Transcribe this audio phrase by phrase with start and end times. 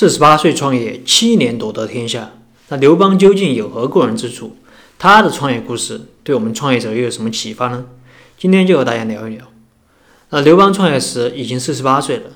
[0.00, 2.30] 四十八岁创业，七年夺得天下。
[2.68, 4.56] 那刘邦究竟有何过人之处？
[4.96, 7.84] 他的创业故事对我们创业者又有什么启发呢？
[8.38, 9.44] 今天就和大家聊一聊。
[10.30, 12.30] 那刘邦创业时已经四十八岁了，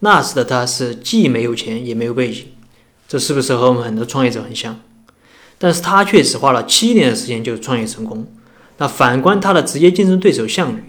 [0.00, 2.46] 那时的他是既没有钱也没有背景，
[3.06, 4.80] 这是不是和我们很多创业者很像？
[5.56, 8.26] 但是他却只花了七年的时间就创业成功。
[8.78, 10.82] 那反观他的直接竞争对手项羽，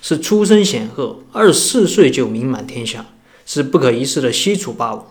[0.00, 3.04] 是出身显赫，二十四岁就名满天下，
[3.44, 5.06] 是不可一世的西楚霸王。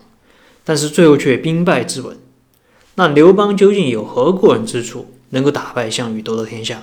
[0.66, 2.16] 但是最后却兵败自刎。
[2.96, 6.82] 那刘邦究竟有何过人之处，能够打败项羽夺得天下？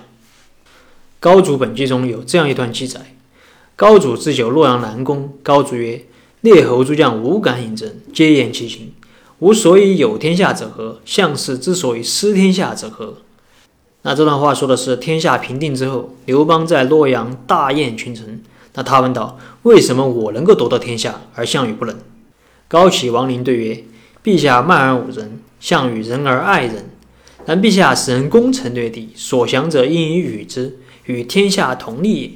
[1.20, 3.16] 高祖本纪中有这样一段记载：
[3.76, 6.06] 高祖置酒洛阳南宫，高祖曰
[6.40, 8.94] ：“列侯诸将无敢引征，皆言其行。
[9.40, 11.02] 吾所以有天下者何？
[11.04, 13.18] 项氏之所以失天下者何？”
[14.04, 18.42] 那这段话说的是天下平定之后，刘邦在洛阳大宴群臣。
[18.76, 21.98] 那他问道：“为什么我能够夺得天下，而项羽不能？”
[22.74, 23.84] 高启王陵对曰
[24.26, 26.90] ：“陛下慢而侮人，项羽仁而爱人。
[27.46, 32.32] 然陛下使人攻城略地，所降者应以与之，与天下同利也。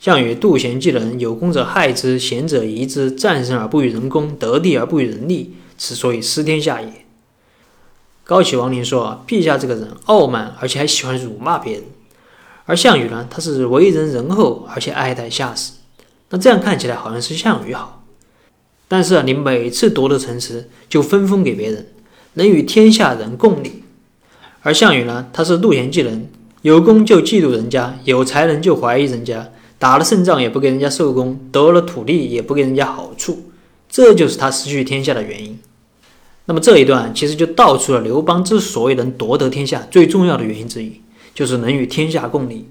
[0.00, 6.88] 项羽妒贤嫉能，有功者害之，贤者疑之，战胜而不与人攻，得地而不与人利，此所以失天下也。”
[8.26, 11.82] 高启王陵说：“陛下这个人傲慢，而且还喜欢辱骂别人；
[12.64, 15.74] 而项羽呢，他是为人仁厚，而且爱戴下士。
[16.30, 18.00] 那这样看起来好像是项羽好。”
[18.86, 21.86] 但是啊，你每次夺得城池就分封给别人，
[22.34, 23.82] 能与天下人共利；
[24.62, 26.26] 而项羽呢，他是妒贤嫉能，
[26.62, 33.50] 有功就嫉妒人家，有才能就怀疑人家，打了胜仗也不给人家受功，得了土地也不给人家好处，
[33.88, 35.58] 这就是他失去天下的原因。
[36.46, 41.00] 那么这一段其实就道出了刘邦之所以能夺得天下最重要的原因之一，
[41.34, 42.68] 就是能与天下共利，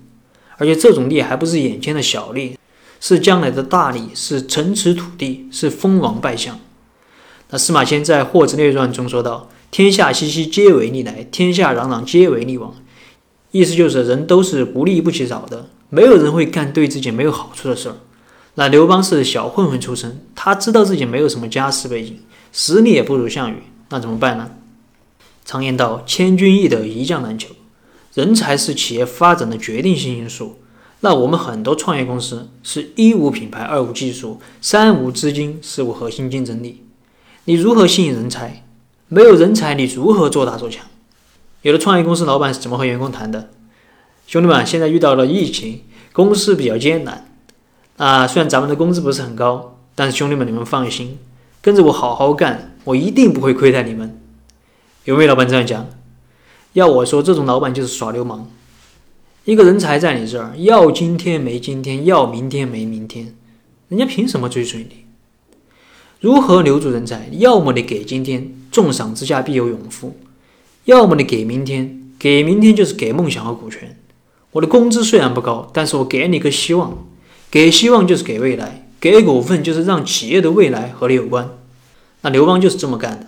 [0.58, 2.56] 而且这种利还不是眼前的小利。
[3.06, 6.58] 是将来的大利，是城池土地，是封王拜相。
[7.50, 12.74] 那司马迁在《霍之列传》中说道：“天下熙熙，皆为利来；天下攘攘，皆为利往。”
[13.52, 17.96] 意思就是人都是不利不起早的，没有人会干对自己没有好处的事儿。
[18.54, 22.22] 那刘邦是小混混出身，他知道自己没有什么家世背景，
[22.54, 24.52] 实力也不如项羽，那怎么办呢？
[25.44, 27.50] 常言道：“千军易得，一将难求。”
[28.16, 30.60] 人才是企业发展的决定性因素。
[31.06, 36.86] 那我们很多创业公司是一无品牌，二无技术，三无资金，四无核心竞争力。
[37.44, 38.66] 你如何吸引人才？
[39.10, 40.86] 没有人才，你如何做大做强？
[41.62, 43.50] 有的创业公司老板是怎么和员工谈的？
[44.28, 45.82] 兄弟们，现在遇到了疫情，
[46.14, 47.30] 公司比较艰难。
[47.98, 51.20] 啊，虽然咱们的工资不是很高，但是兄弟们你们放心，
[51.62, 54.18] 跟着我好好干，我一定不会亏待你们。
[55.04, 55.86] 有没有老板这样讲？
[56.72, 58.50] 要我说，这种老板就是耍流氓。
[59.46, 63.36] 一个人才在你这儿，要今天没今天，要明天没明天，
[63.90, 65.04] 人家凭什么追随你？
[66.22, 67.28] 如何留住人才？
[67.34, 70.12] 要么你给今天，重赏之下必有勇夫；
[70.86, 74.00] 要么你给明天，给明天就是给梦想和股权。
[74.52, 77.06] 我的工资虽然不高，但是我给你个希望，
[77.52, 81.50] 给希望就是给未来，给股份就是让企业的未来和你有关。
[82.22, 83.28] 那刘邦就是这么干的，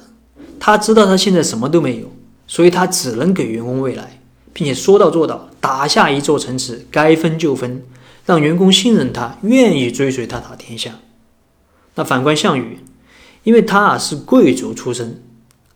[0.62, 2.10] 他知道他现在什么都没有，
[2.48, 4.22] 所以他只能给员工未来。
[4.56, 7.84] 并且说到做到，打下一座城池，该分就分，
[8.26, 10.92] 让员工信任他，愿意追随他打天下。
[11.96, 12.80] 那反观项羽，
[13.44, 15.22] 因为他啊是贵族出身，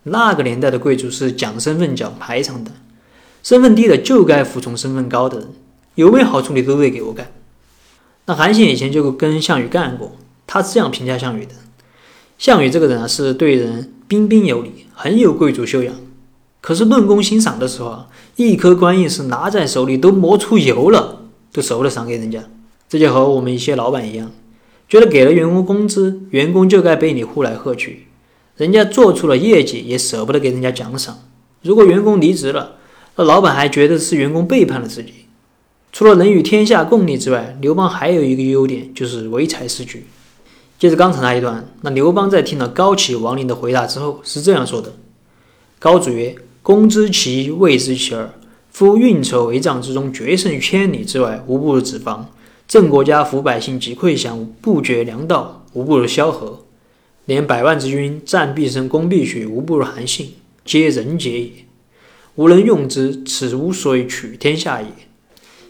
[0.04, 2.72] 那个年代的贵族是讲身份、讲排场的，
[3.44, 5.50] 身份低的就该服从身份高的人，
[5.96, 7.30] 有没有好处你都得给我干。
[8.28, 10.16] 那韩信以前就跟项羽干过，
[10.48, 11.52] 他是这样评价项羽的：
[12.38, 15.94] 项羽这个人啊，是对人彬彬有礼，很有贵族修养。
[16.62, 18.08] 可是论功行赏的时候啊，
[18.48, 22.44] 一颗观音是拿在手里都磨出油了，都舍不得赏给人家。
[22.88, 24.32] 这就和我们一些老板一样，
[24.88, 28.08] 觉得给了员工工资，员工就该被你呼来喝去，
[28.56, 31.20] 人家做出了业绩也舍不得给人家奖赏。
[31.62, 32.78] 如果员工离职了，
[33.16, 35.14] 那老板还觉得是员工背叛了自己。
[35.92, 40.08] 除了能与天下共利之外，刘邦还有一个优点，就是唯才是举。
[40.80, 44.94] 接着刚才那一段，那刘邦在听了高启王陵的回答之后是这样说的：
[45.78, 46.36] 高祖曰。
[46.62, 48.34] 公知其一，谓之其二。
[48.72, 52.26] 夫运筹帷帐之中，决胜千里之外，无不如子房；
[52.68, 56.66] 正国家，抚百姓，击溃降，不绝粮道，无不如萧何；
[57.26, 60.34] 连百万之军，战必胜，攻必取，无不如韩信。
[60.64, 61.52] 皆人杰也，
[62.36, 64.88] 无能用之，此无所以取天下也。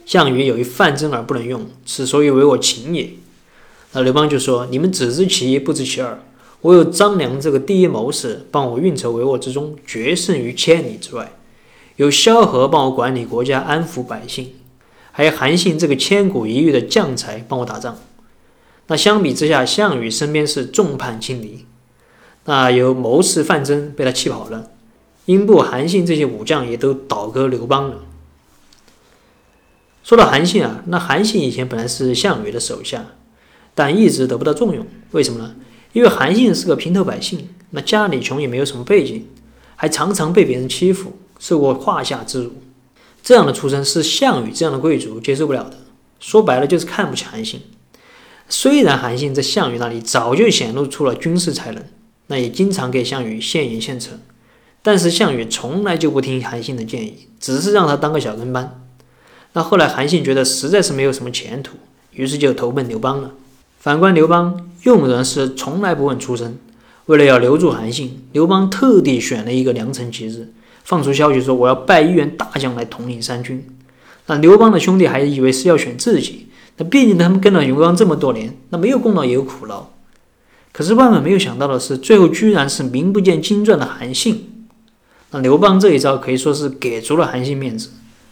[0.05, 3.11] 项羽有一范增而不能用，此所以为我擒也。
[3.93, 6.21] 那刘邦就说：“你们只知其一，不知其二。”
[6.61, 11.25] 我有张良这个第一谋士帮我运筹帷幄之中，决胜于千里之外；
[11.95, 14.47] 有萧何帮我管理国家，安抚百姓；
[15.11, 17.97] 还有韩信这个千古一遇的将才帮我打仗。
[18.87, 21.65] 那相比之下，项羽身边是众叛亲离。
[22.45, 24.71] 那有谋士范增被他气跑了，
[25.25, 27.99] 英布、韩信这些武将也都倒戈刘邦了。
[30.03, 33.05] 说到韩信啊，那韩信以前本来是项羽的手下，
[33.75, 35.55] 但一直得不到重用，为什么呢？
[35.93, 39.25] 因为韩信是个平头百姓，那家里穷也没有什么背景，
[39.75, 42.53] 还常常被别人欺负，受过胯下之辱，
[43.23, 45.77] 这样的出身是项羽这样的贵族接受不了的。
[46.19, 47.61] 说白了就是看不起韩信。
[48.47, 51.83] 虽然韩信在项羽那里早就显露出了军事才能，
[52.27, 54.19] 那也经常给项羽献言献策，
[54.81, 58.83] 但是项羽从来就不听韩信的建议，只是让他当个小跟班。
[59.53, 61.77] 那后来韩信觉得实在是没有什么前途，
[62.11, 63.31] 于是就投奔刘邦了。
[63.79, 66.59] 反观刘邦，用人是从来不问出身。
[67.05, 70.51] 为了要留住韩信，刘邦特地选了一个良辰吉日，
[70.83, 73.65] 放出消息说我要拜一员大将来统领三军。
[74.25, 76.49] 那刘邦的兄弟还以为是要选自己。
[76.75, 79.85] 那毕竟他们跟了刘邦这么多年，那没有功劳也有苦劳。
[80.73, 84.67] 可是万万没有想到的是，最后居然是名不见经传的韩信。
[85.31, 87.91] 那刘邦这一招可以说是给足了韩信面子。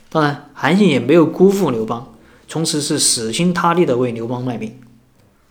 [0.09, 2.13] 当然，韩信也没有辜负刘邦，
[2.49, 4.73] 从此是死心塌地的为刘邦卖命。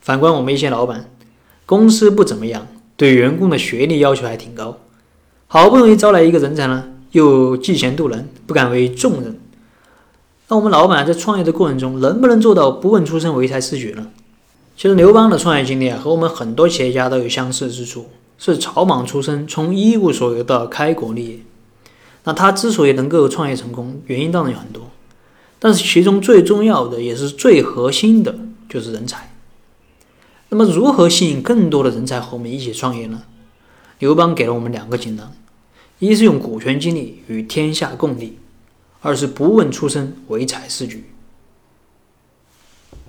[0.06, 1.10] 反观我们一些老板，
[1.66, 2.64] 公司不怎么样，
[2.96, 4.78] 对员工的学历要求还挺高，
[5.48, 9.36] 好不容易招来一个人才呢，又嫉贤妒能，不敢为众人。
[10.46, 14.06] 那我们老板在创业的过程中，能不能做到不问出身、唯才是举呢？
[14.76, 21.38] 其实刘邦的创业经历啊，和我们很多企业家都有相似之处，是草莽出身，从一无所有到开国立业。
[22.22, 24.88] 那他之所以能够创业成功，原因当然有很多，
[25.58, 28.32] 但是其中最重要的，也是最核心的，
[28.68, 29.25] 就是人才。
[30.48, 33.22] 那么如何吸引更多的人才和我们一起创业呢？
[33.98, 35.32] 刘邦给了我们两个锦囊：
[35.98, 38.38] 一是用股权激励与天下共利。
[39.00, 41.04] 二是不问出身，唯才是举。